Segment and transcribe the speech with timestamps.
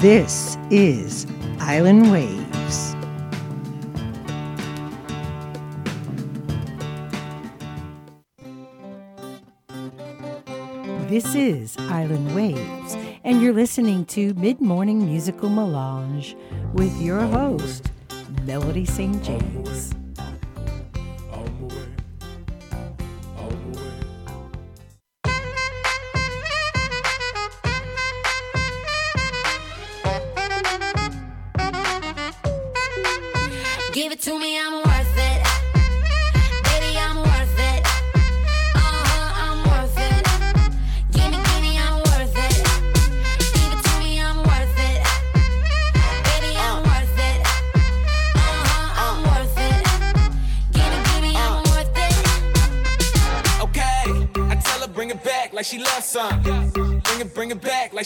[0.00, 1.26] This is
[1.58, 2.94] Island Waves.
[11.08, 16.36] This is Island Waves, and you're listening to Mid Morning Musical Melange
[16.74, 17.90] with your host,
[18.44, 19.24] Melody St.
[19.24, 19.94] James.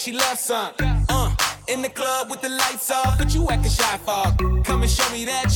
[0.01, 0.73] like she loves some.
[1.09, 1.35] Uh,
[1.69, 4.63] in the club with the lights off, but you acting shy for.
[4.65, 5.53] Come and show me that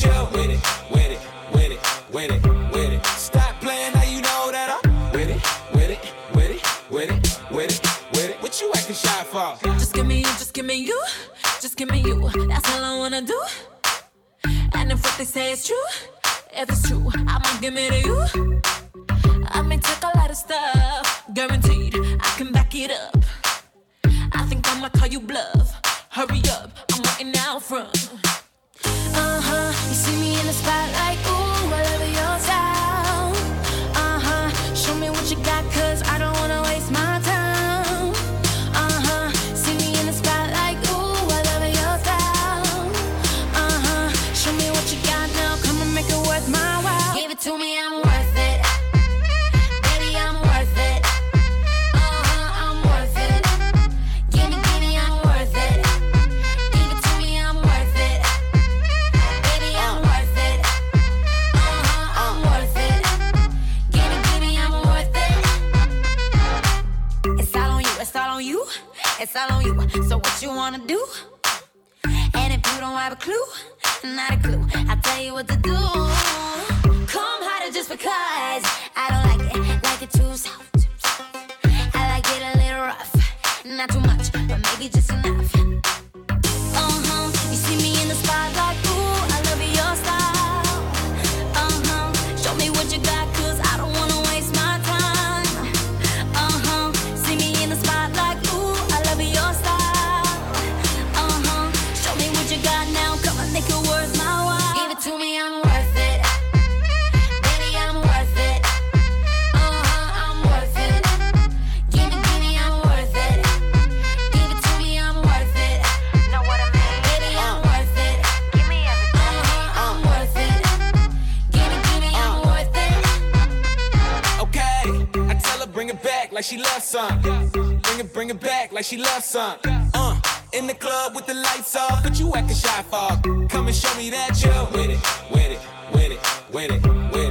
[126.85, 127.19] some.
[127.21, 129.57] Bring it, bring it back like she loves some.
[129.65, 130.19] Uh,
[130.53, 133.23] in the club with the lights off, but you acting shy fog.
[133.49, 134.99] Come and show me that you're with it,
[135.31, 135.59] with it,
[135.93, 136.19] with it,
[136.53, 137.24] with it, with it.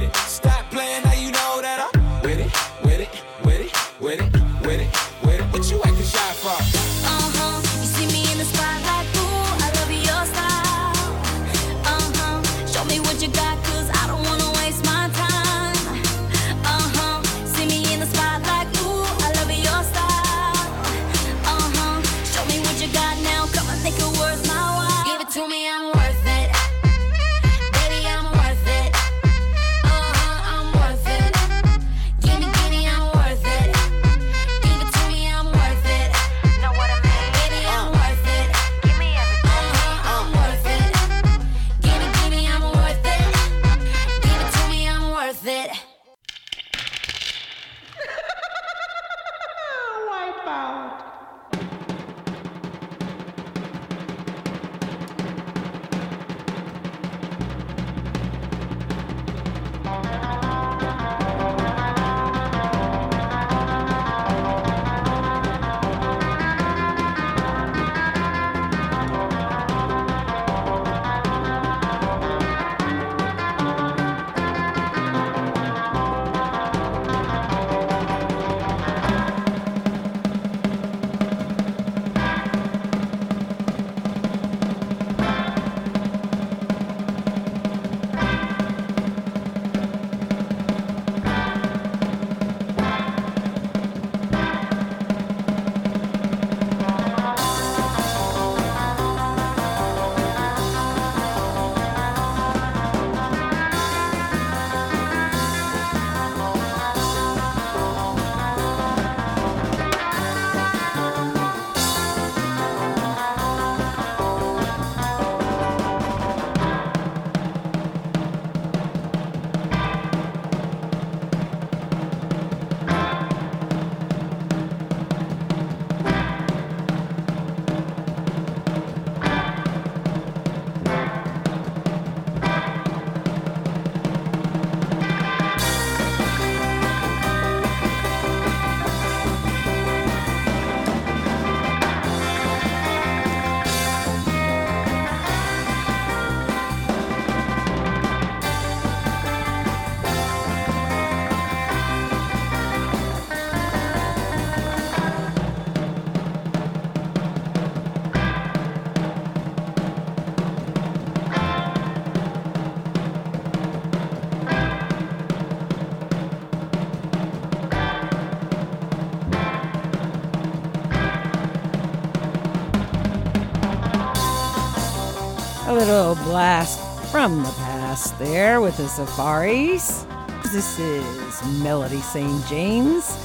[177.25, 180.05] From the past there with the Safaris.
[180.51, 182.45] This is Melody St.
[182.45, 183.17] James.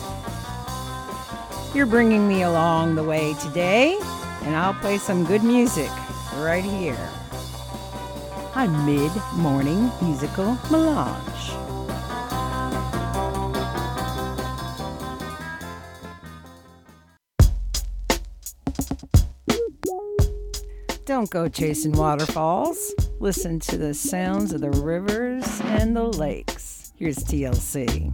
[1.75, 3.99] You're bringing me along the way today,
[4.45, 5.91] and I'll play some good music
[6.37, 7.11] right here
[8.55, 11.51] on Mid Morning Musical Melange.
[21.05, 22.95] Don't go chasing waterfalls.
[23.23, 26.95] Listen to the sounds of the rivers and the lakes.
[26.97, 28.11] Here's TLC.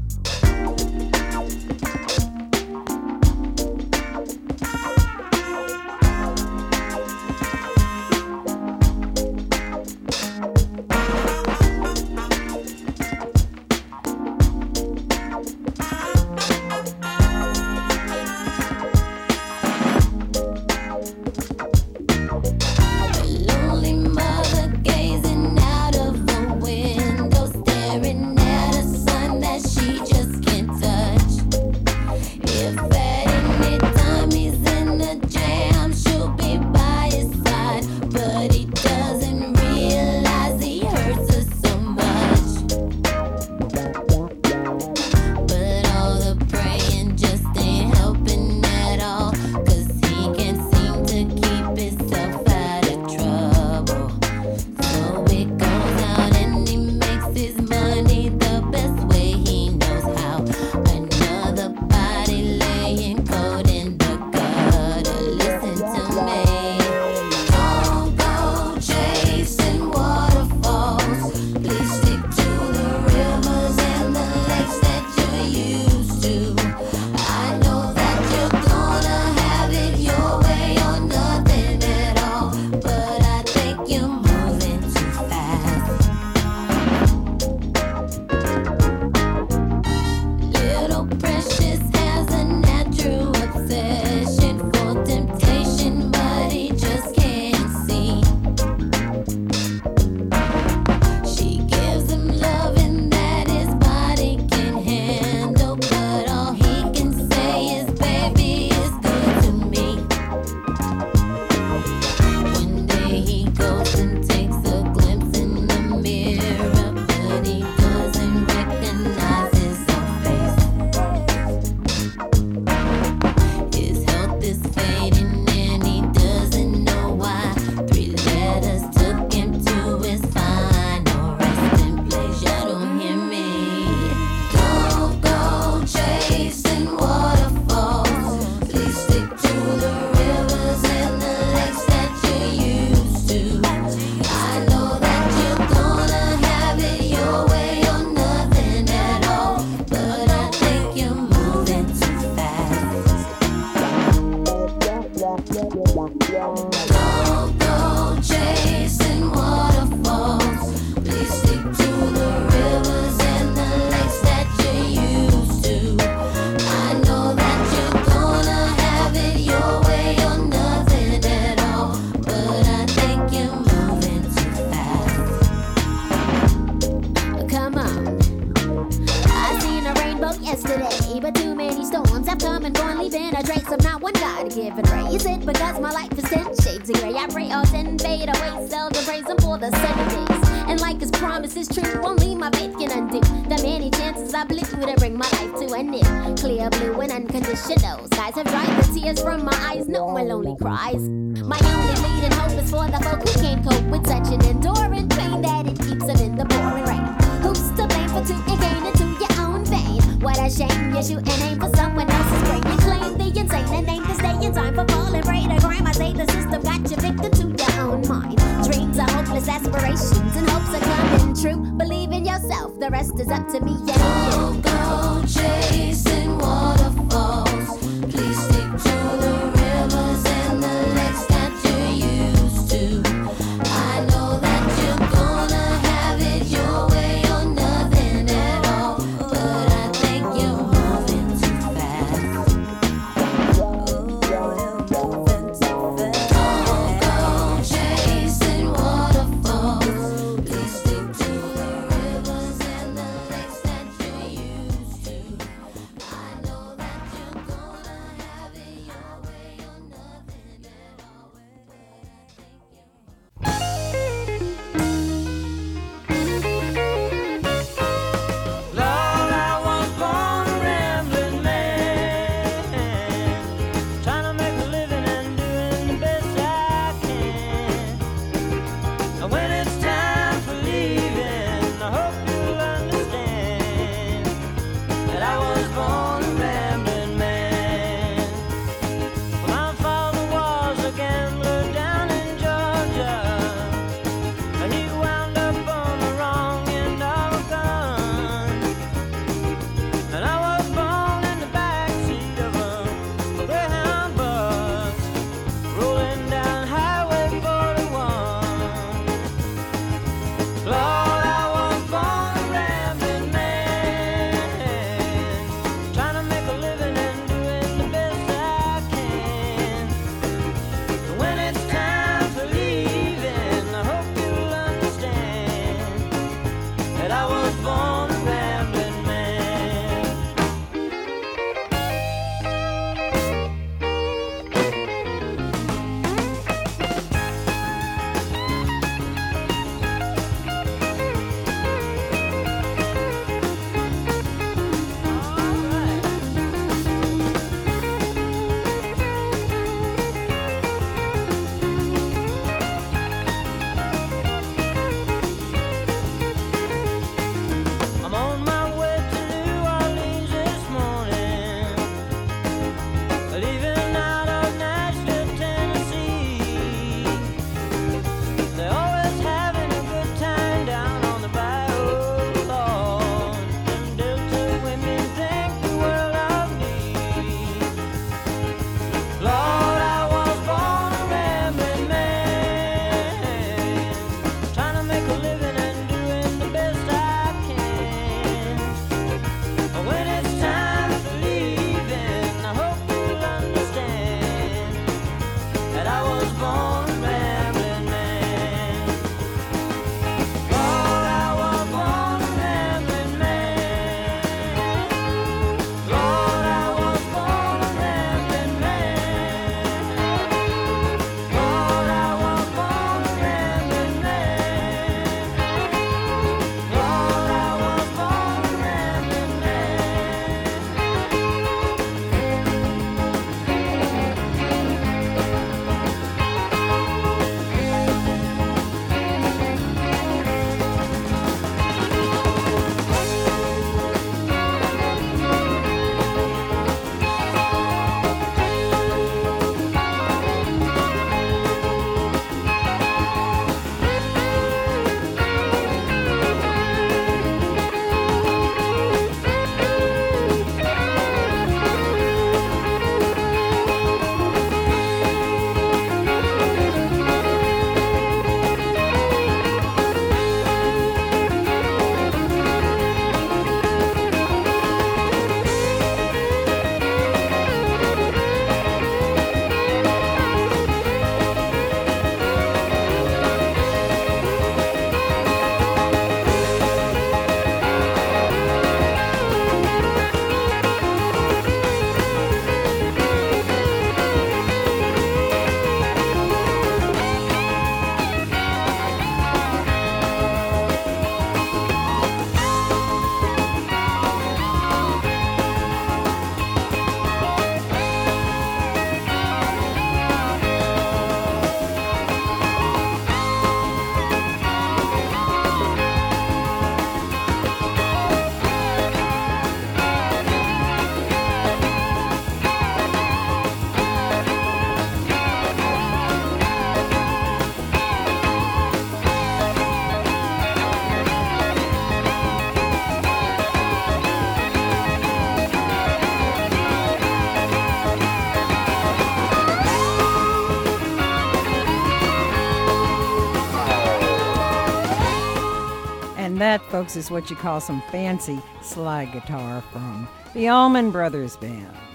[536.87, 541.86] Folks, is what you call some fancy slide guitar from the Allman Brothers Band.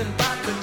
[0.00, 0.59] nothing but the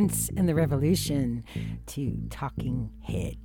[0.00, 1.44] Prince and the Revolution
[1.88, 3.39] to Talking Heads.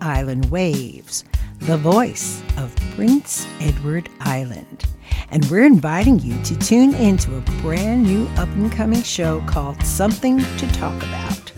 [0.00, 1.24] Island Waves,
[1.58, 4.84] the voice of Prince Edward Island.
[5.30, 9.84] And we're inviting you to tune into a brand new up and coming show called
[9.84, 11.52] Something to Talk About,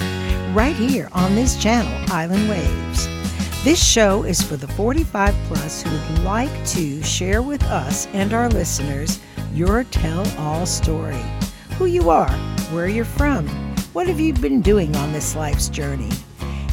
[0.54, 3.08] right here on this channel, Island Waves.
[3.62, 8.32] This show is for the 45 plus who would like to share with us and
[8.32, 9.20] our listeners
[9.52, 11.22] your tell all story
[11.76, 12.32] who you are,
[12.72, 13.46] where you're from,
[13.92, 16.10] what have you been doing on this life's journey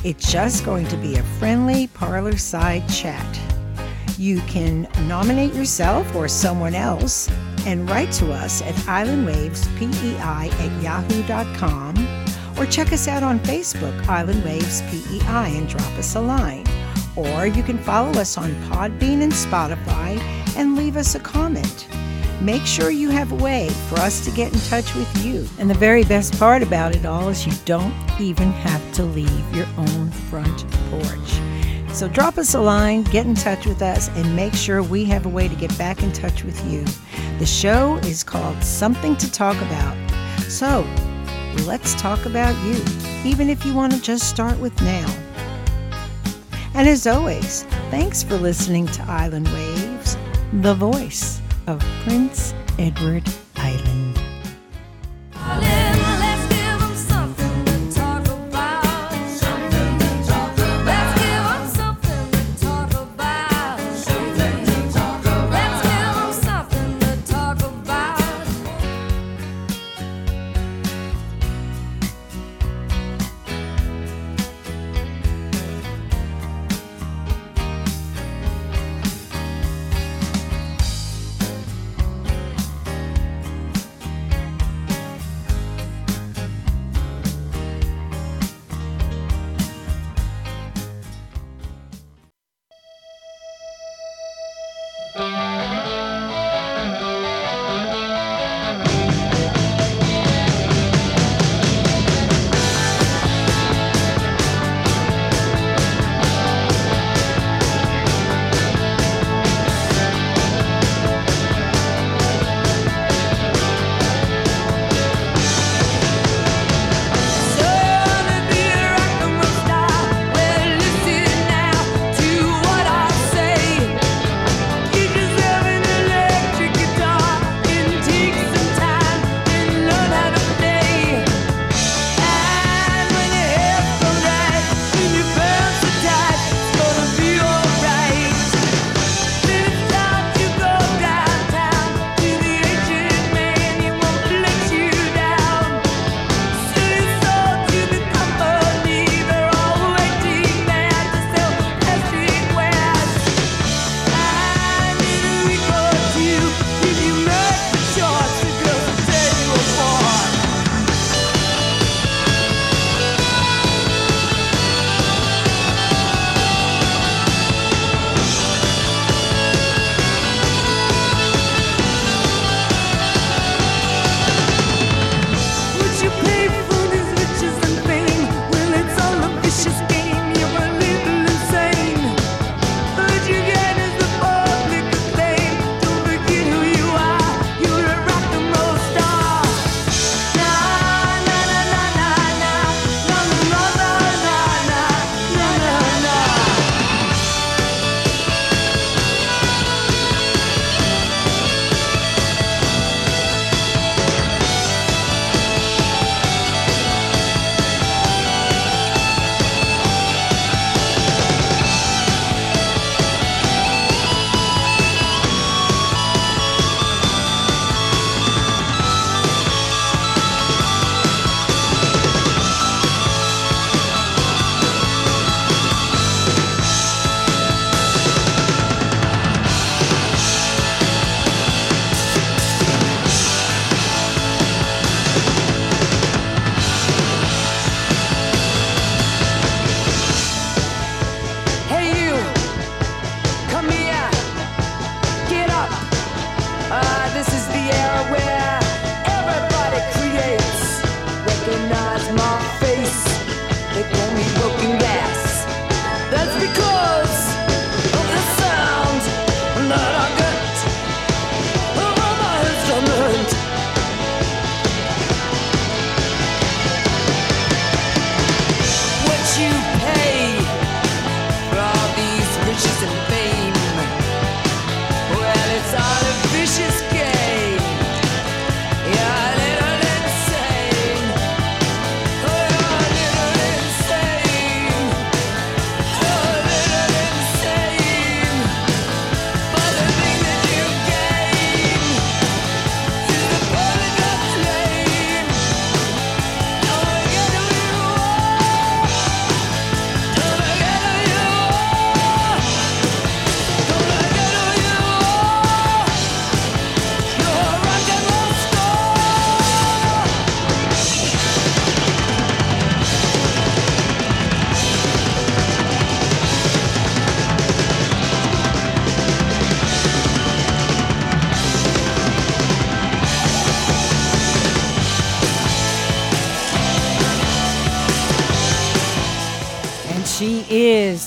[0.04, 3.40] it's just going to be a friendly parlor side chat.
[4.18, 7.30] You can nominate yourself or someone else
[7.66, 12.22] and write to us at islandwavespei at yahoo.com
[12.58, 16.66] or check us out on Facebook, Island Waves PEI, and drop us a line.
[17.16, 20.20] Or you can follow us on Podbean and Spotify
[20.56, 21.88] and leave us a comment.
[22.41, 25.47] Make sure you have a way for us to get in touch with you.
[25.60, 29.56] And the very best part about it all is you don't even have to leave
[29.56, 31.94] your own front porch.
[31.94, 35.27] So drop us a line, get in touch with us, and make sure we have
[35.27, 36.83] a way to get back in touch with you.
[37.37, 39.96] The show is called Something to Talk About.
[40.50, 40.81] So
[41.67, 42.83] let's talk about you,
[43.23, 45.13] even if you want to just start with now.
[46.73, 50.17] And as always, thanks for listening to Island Waves,
[50.54, 53.24] the voice of Prince Edward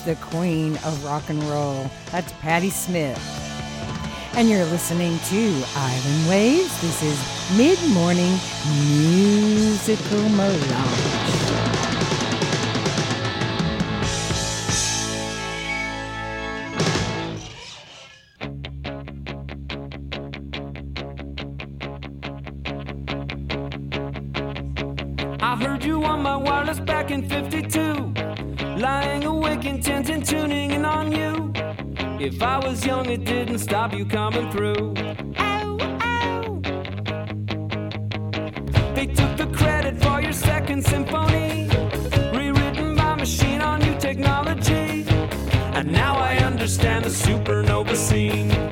[0.04, 1.90] the queen of rock and roll.
[2.12, 3.18] That's Patti Smith.
[4.36, 6.80] And you're listening to Island Waves.
[6.80, 8.38] This is mid morning
[8.98, 11.13] musical Melange.
[32.24, 34.94] If I was young, it didn't stop you coming through.
[35.36, 36.60] Ow, ow.
[38.94, 41.68] They took the credit for your second symphony,
[42.32, 45.04] rewritten by machine on new technology.
[45.74, 48.63] And now I understand the supernova scene.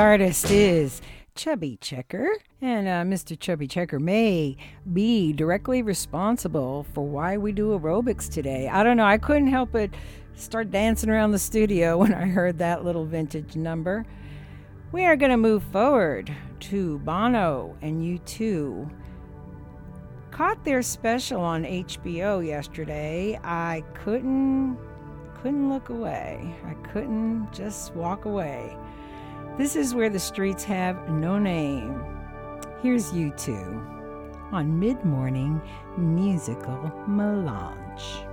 [0.00, 1.02] Artist is
[1.34, 2.26] Chubby Checker.
[2.62, 3.38] And uh, Mr.
[3.38, 4.56] Chubby Checker may
[4.90, 8.66] be directly responsible for why we do aerobics today.
[8.66, 9.04] I don't know.
[9.04, 9.90] I couldn't help but
[10.34, 14.06] start dancing around the studio when I heard that little vintage number.
[14.90, 18.90] We are going to move forward to Bono and U2.
[20.30, 23.38] Caught their special on HBO yesterday.
[23.44, 24.78] I couldn't
[25.42, 26.54] couldn't look away.
[26.64, 28.74] I couldn't just walk away.
[29.60, 32.02] This is where the streets have no name.
[32.80, 35.60] Here's U2 on mid morning
[35.98, 38.24] musical melange.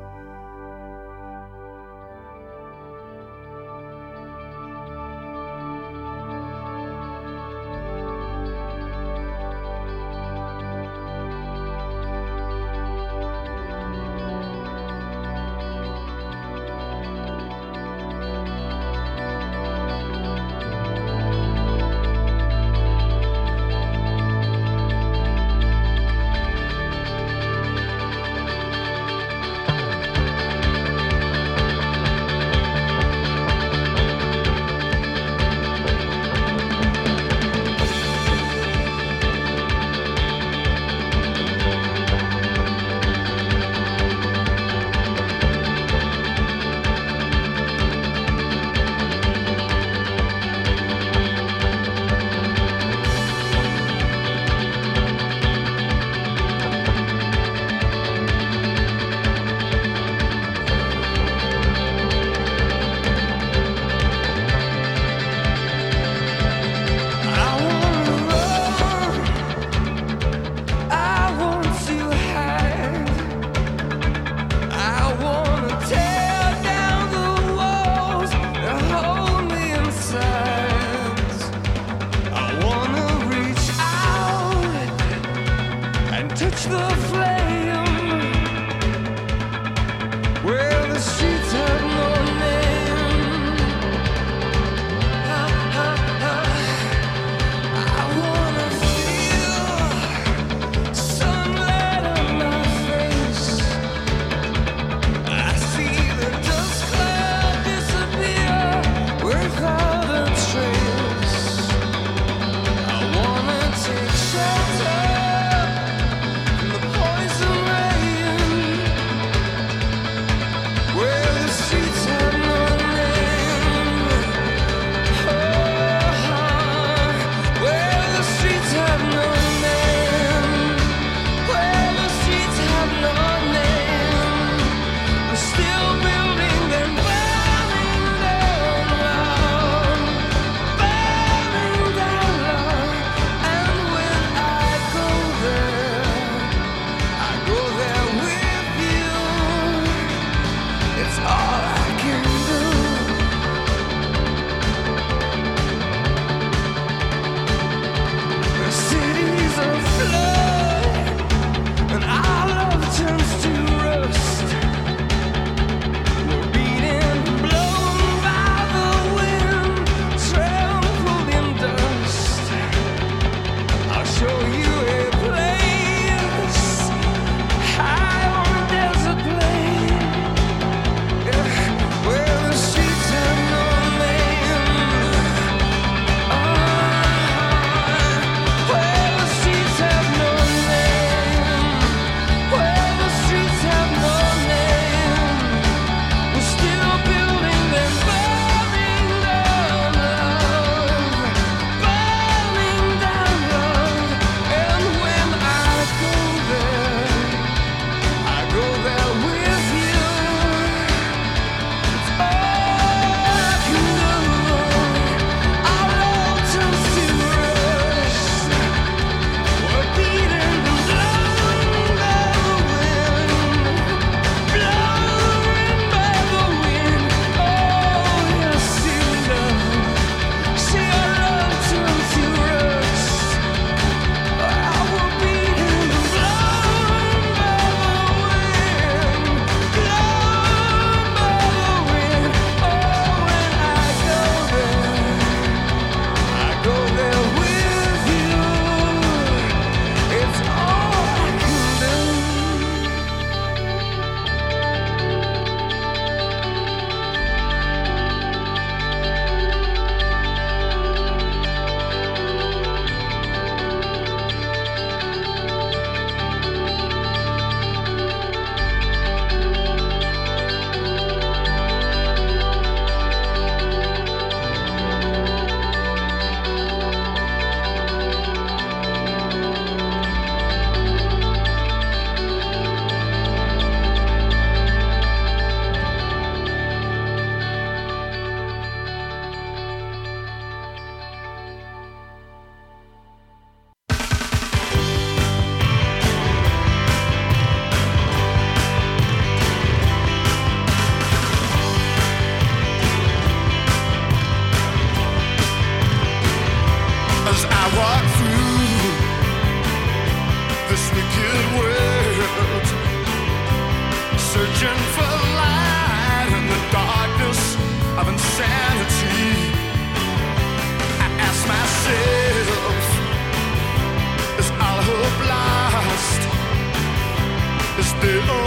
[327.99, 328.46] stay up.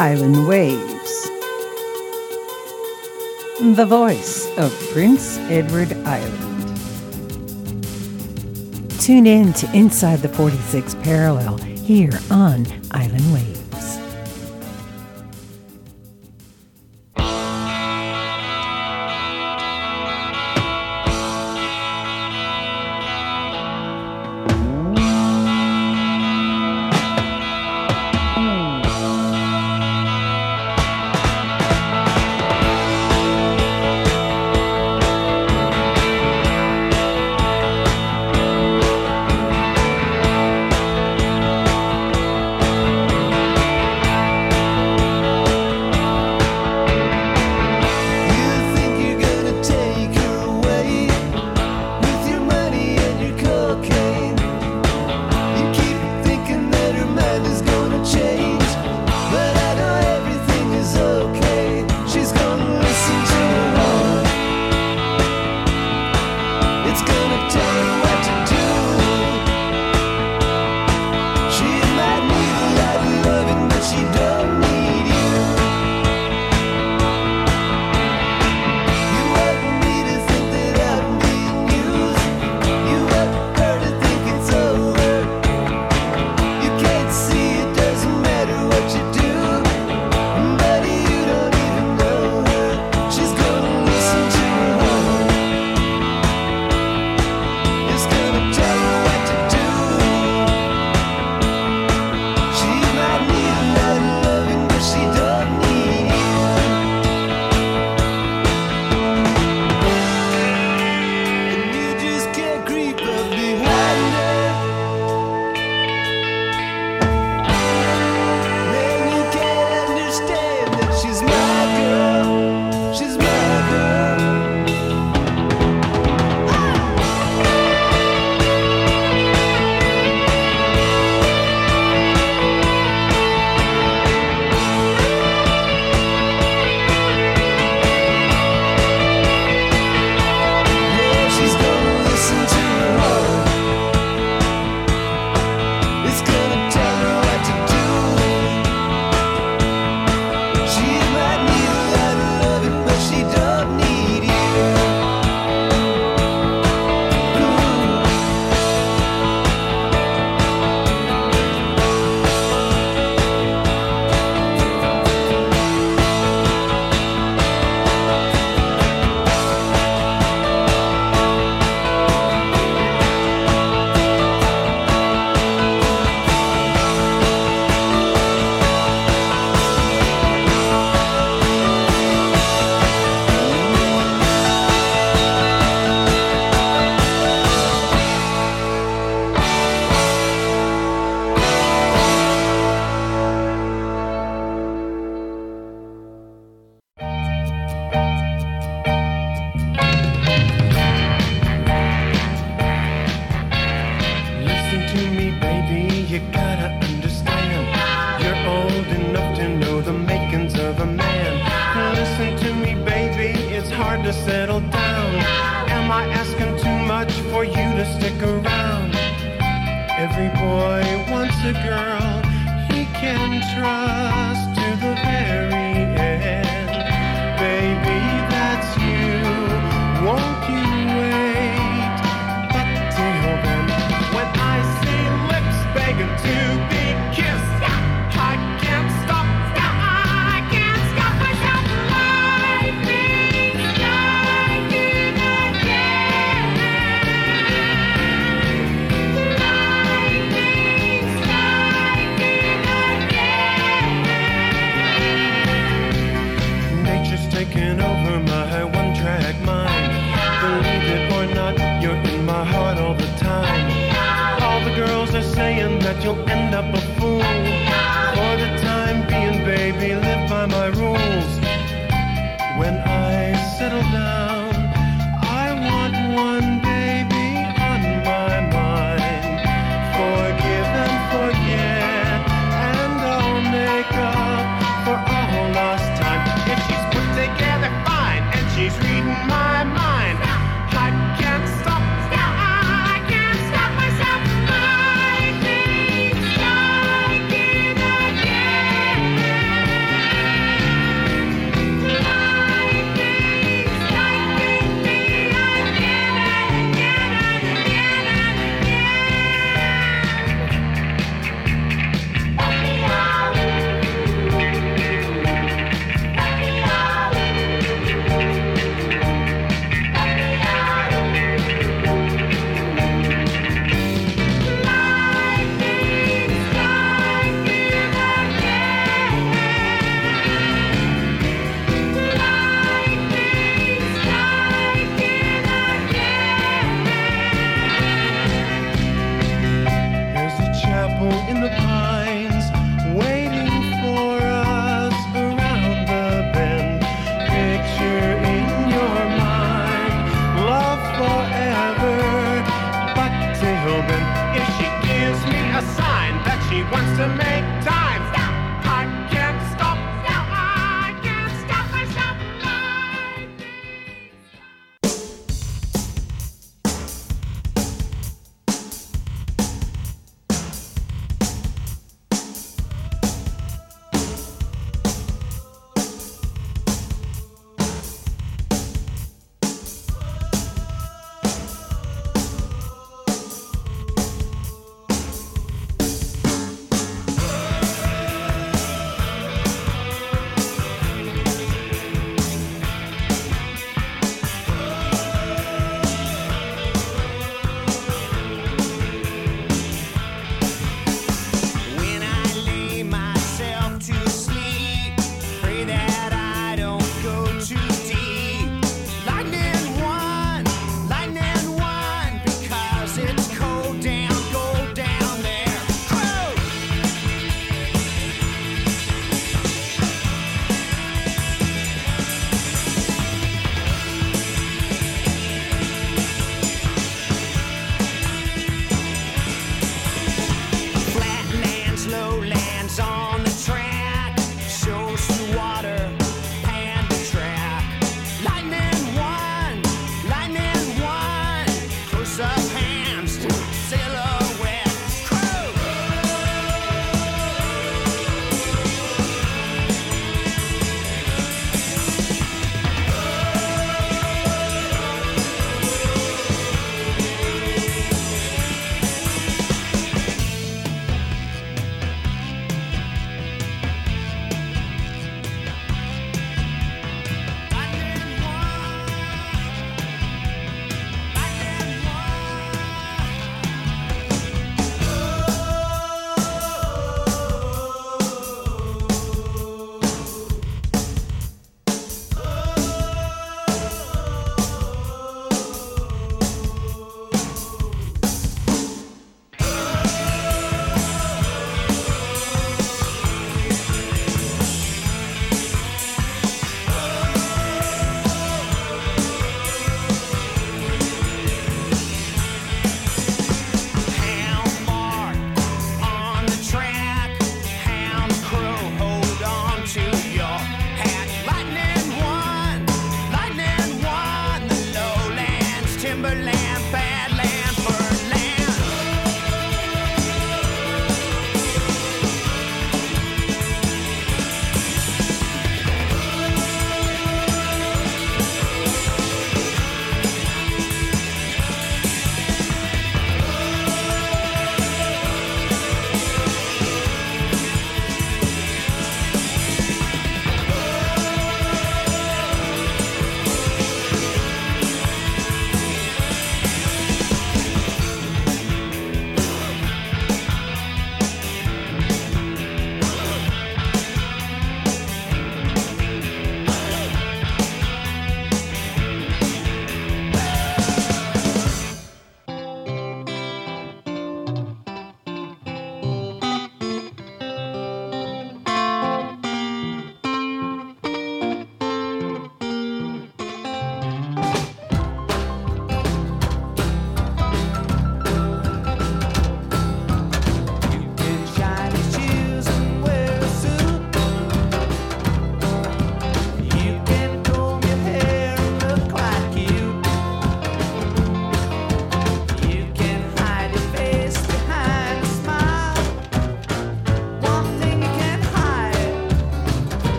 [0.00, 1.30] Island Waves.
[3.76, 6.66] The voice of Prince Edward Island.
[8.98, 13.59] Tune in to Inside the 46th Parallel here on Island Waves.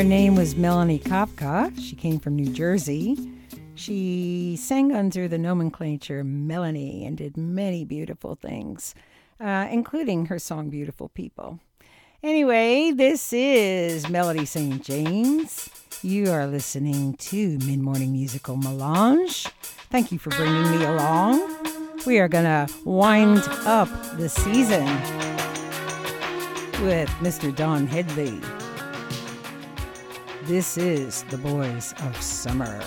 [0.00, 1.78] Her name was Melanie Kopka.
[1.78, 3.18] She came from New Jersey.
[3.74, 8.94] She sang under the nomenclature Melanie and did many beautiful things,
[9.38, 11.60] uh, including her song Beautiful People.
[12.22, 14.82] Anyway, this is Melody St.
[14.82, 15.68] James.
[16.00, 19.48] You are listening to Mid Morning Musical Melange.
[19.90, 21.46] Thank you for bringing me along.
[22.06, 24.86] We are going to wind up the season
[26.86, 27.54] with Mr.
[27.54, 28.40] Don Henley.
[30.44, 32.80] This is The Boys of Summer.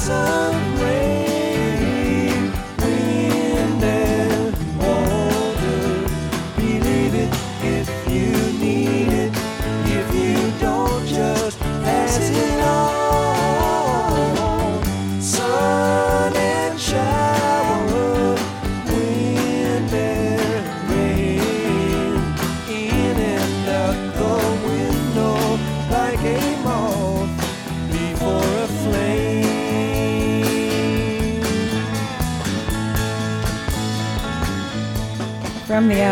[0.00, 0.39] So.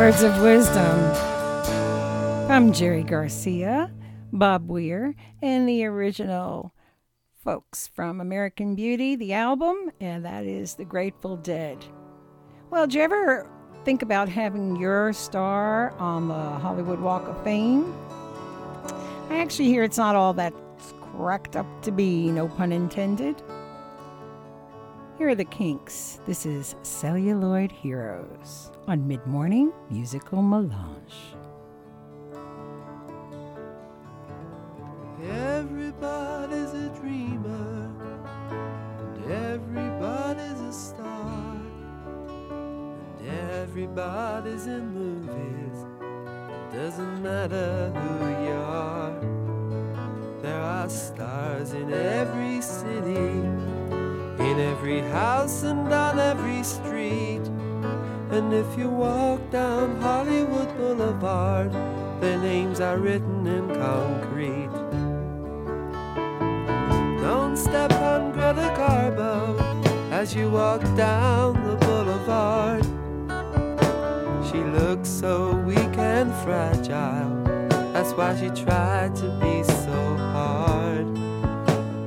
[0.00, 0.98] Words of Wisdom.
[2.50, 3.92] I'm Jerry Garcia,
[4.32, 6.72] Bob Weir, and the original
[7.44, 11.84] folks from American Beauty, the album, and that is The Grateful Dead.
[12.70, 13.46] Well, do you ever
[13.84, 17.94] think about having your star on the Hollywood Walk of Fame?
[19.28, 20.54] I actually hear it's not all that
[21.02, 23.42] cracked up to be, no pun intended.
[25.20, 26.18] Here are the Kinks.
[26.26, 31.36] This is Celluloid Heroes on Mid Morning Musical Melange.
[35.22, 37.90] Everybody's a dreamer,
[39.14, 41.54] and everybody's a star,
[43.18, 45.84] and everybody's in movies.
[46.72, 49.20] Doesn't matter who you are,
[50.40, 53.44] there are stars in every city,
[54.50, 57.42] in every house and on every street.
[58.32, 61.72] And if you walk down Hollywood Boulevard,
[62.20, 64.74] their names are written in concrete.
[67.22, 69.56] Don't step on Greta Garbo
[70.10, 72.84] as you walk down the boulevard.
[74.50, 77.44] She looks so weak and fragile.
[77.92, 81.19] That's why she tried to be so hard.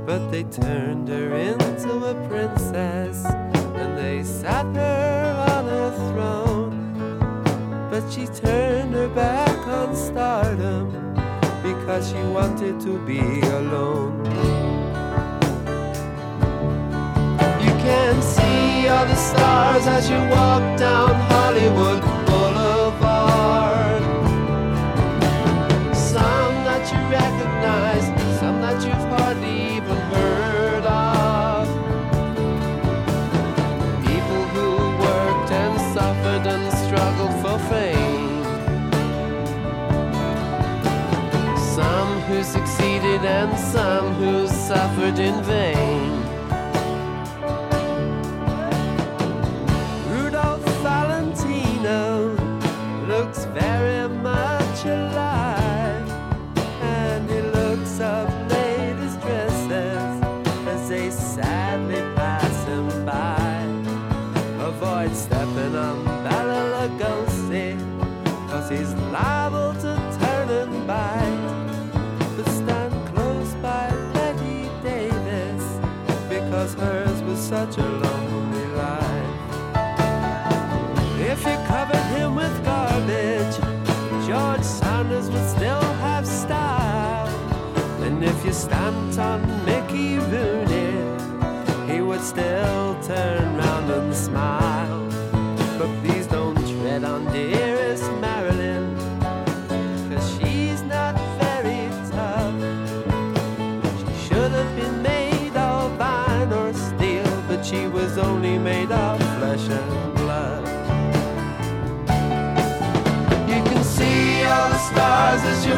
[0.06, 7.90] But they turned her into a princess and they sat her on a throne.
[7.90, 10.92] But she turned her back on stardom
[11.64, 13.22] because she wanted to be
[13.60, 14.26] alone.
[17.64, 22.23] You can see all the stars as you walk down Hollywood
[44.74, 45.73] Messer für den Weg.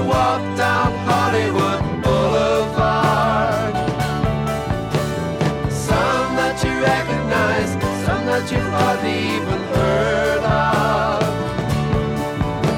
[0.08, 3.74] Walk down Hollywood Boulevard.
[5.72, 7.72] Some that you recognize,
[8.06, 11.22] some that you've hardly even heard of.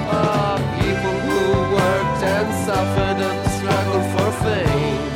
[0.09, 1.41] Ah, people who
[1.77, 5.07] worked and suffered and struggled for fame.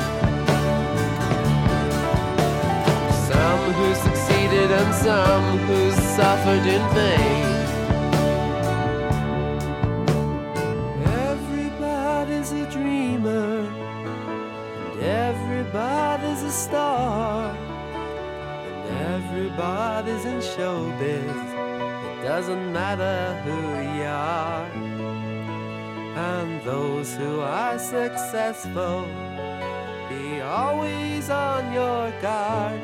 [3.30, 5.80] Some who succeeded and some who
[6.18, 7.31] suffered in vain.
[19.62, 21.48] Everybody's in showbiz.
[22.14, 23.58] It doesn't matter who
[23.98, 24.66] you are,
[26.16, 29.06] and those who are successful,
[30.10, 32.82] be always on your guard.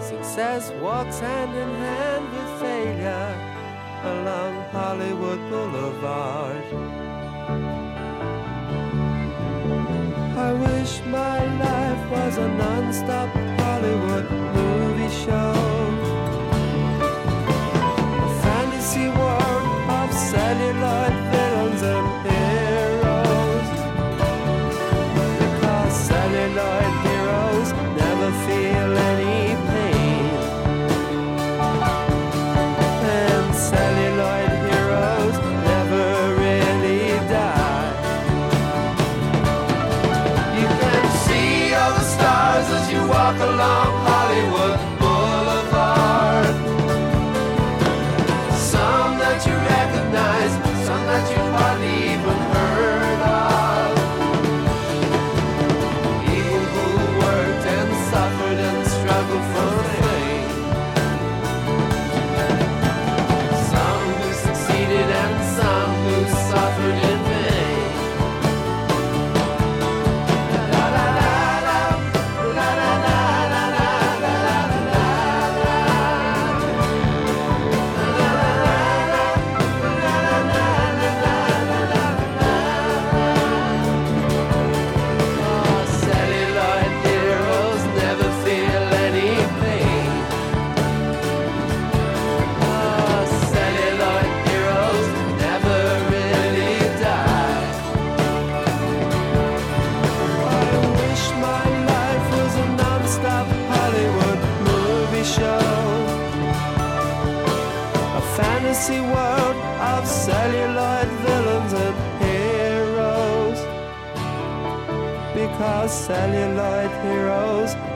[0.00, 3.34] Success walks hand in hand with failure
[4.04, 6.64] along Hollywood Boulevard.
[10.36, 15.93] I wish my life was a non-stop Hollywood movie show.
[20.34, 21.23] satellite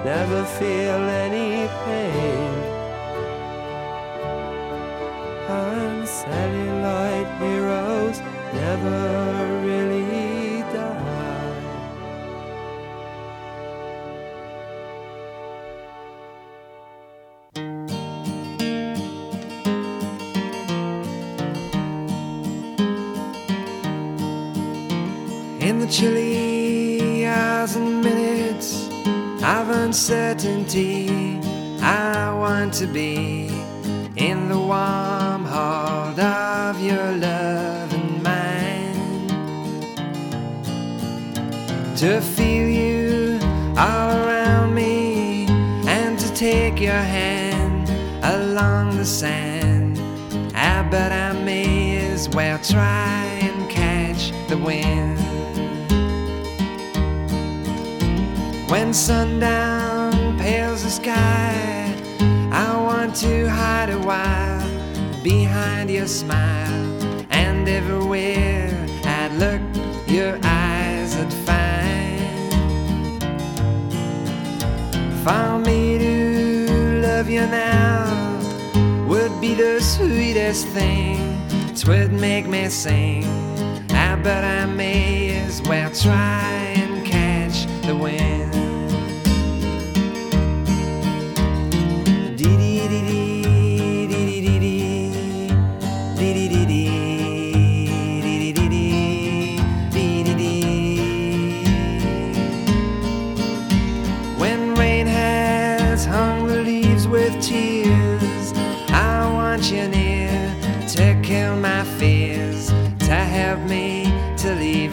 [0.04, 2.27] never feel any pain.
[32.78, 33.48] To be
[34.14, 39.26] in the warm heart of your love and mine.
[41.96, 43.40] To feel you
[43.76, 45.46] all around me
[45.88, 47.90] and to take your hand
[48.22, 49.98] along the sand.
[50.54, 55.18] Ah, I bet I may as well try and catch the wind.
[58.70, 59.77] When sundown
[65.28, 66.84] behind your smile.
[67.30, 68.70] And everywhere
[69.04, 69.62] I'd look,
[70.06, 73.22] your eyes would find.
[75.24, 78.06] For me to love you now
[79.06, 81.18] would be the sweetest thing.
[81.74, 83.24] Twould make me sing.
[83.90, 88.27] Ah, I bet I may as well try and catch the wind.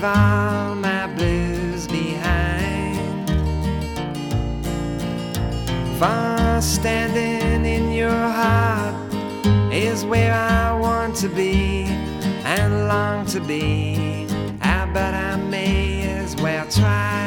[0.05, 3.27] All my blues behind.
[5.99, 8.09] For standing in your
[8.39, 8.95] heart
[9.73, 11.85] is where I want to be
[12.45, 14.27] and long to be.
[14.61, 17.24] I bet I may as well try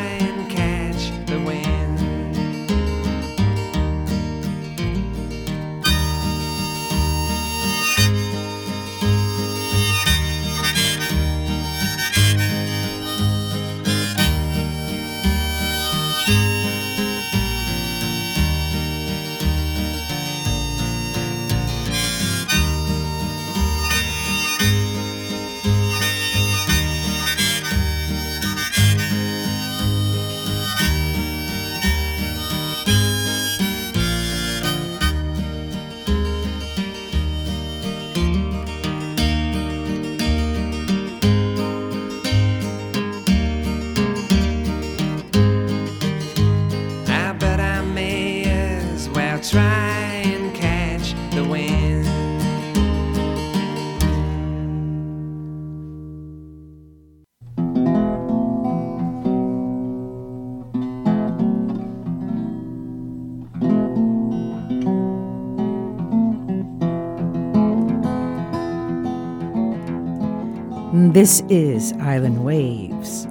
[71.18, 73.26] This is Island Waves,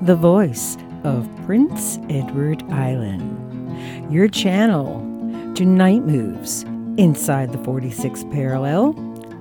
[0.00, 5.00] the voice of Prince Edward Island, your channel
[5.54, 6.62] to night moves
[6.96, 8.94] inside the 46th parallel,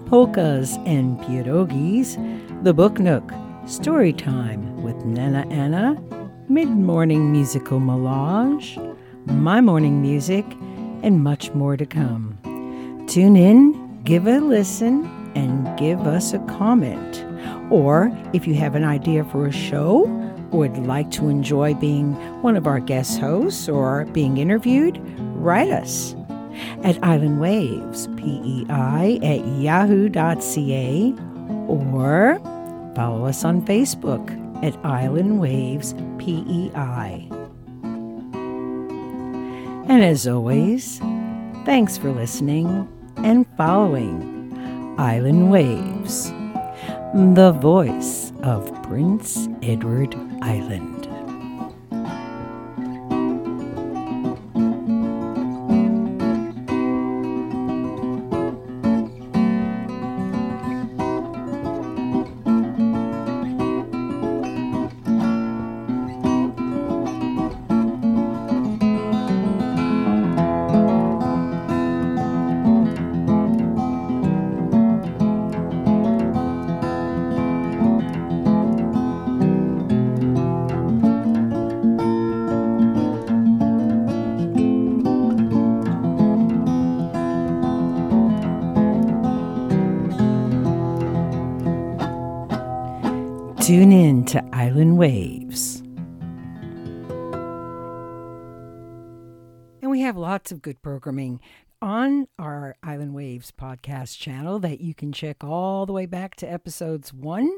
[0.08, 2.18] polkas and pierogies,
[2.66, 3.32] the Book Nook,
[3.66, 5.96] story time with Nana Anna,
[6.50, 8.78] mid morning musical melange,
[9.24, 10.44] my morning music,
[11.02, 12.38] and much more to come.
[13.08, 17.25] Tune in, give a listen, and give us a comment.
[17.72, 20.06] Or if you have an idea for a show
[20.52, 25.00] would like to enjoy being one of our guest hosts or being interviewed,
[25.36, 26.16] write us
[26.84, 31.14] at Island Waves, PEI at yahoo.ca,
[31.68, 32.40] or
[32.96, 37.28] follow us on Facebook at Island Waves PEI.
[39.88, 41.00] And as always,
[41.66, 42.88] thanks for listening
[43.18, 46.32] and following Island Waves,
[47.16, 50.95] the voice of Prince Edward Island.
[93.66, 95.82] Tune in to Island Waves.
[99.82, 101.42] And we have lots of good programming
[101.82, 106.46] on our Island Waves podcast channel that you can check all the way back to
[106.46, 107.58] episodes one.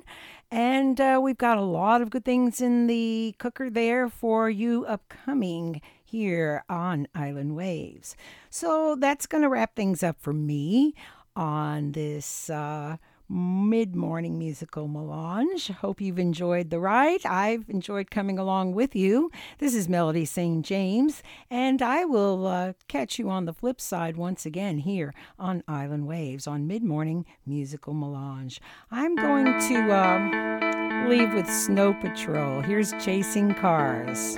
[0.49, 4.85] And uh, we've got a lot of good things in the cooker there for you
[4.85, 8.15] upcoming here on Island Waves.
[8.49, 10.93] So that's going to wrap things up for me
[11.35, 12.49] on this.
[12.49, 12.95] Uh,
[13.29, 15.67] mid morning musical melange.
[15.67, 17.25] Hope you've enjoyed the ride.
[17.25, 19.31] I've enjoyed coming along with you.
[19.59, 20.65] This is Melody St.
[20.65, 25.63] James, and I will uh, catch you on the flip side once again here on
[25.67, 28.61] Island Waves on mid morning musical melange.
[28.91, 32.61] I'm going to uh, leave with Snow Patrol.
[32.61, 34.37] Here's Chasing Cars.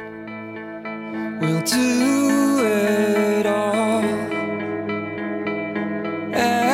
[1.42, 4.00] We'll do it all.
[6.34, 6.69] Everything